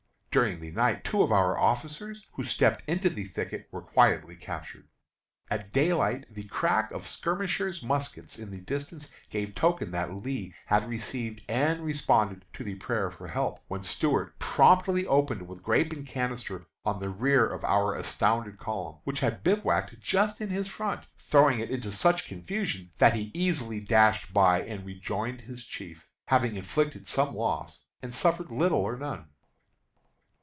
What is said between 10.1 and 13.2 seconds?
Lee had received and responded to the prayer